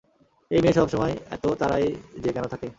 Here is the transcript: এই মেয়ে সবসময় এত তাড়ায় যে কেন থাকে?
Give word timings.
এই 0.51 0.59
মেয়ে 0.63 0.77
সবসময় 0.79 1.13
এত 1.35 1.43
তাড়ায় 1.59 1.87
যে 2.23 2.29
কেন 2.35 2.45
থাকে? 2.53 2.67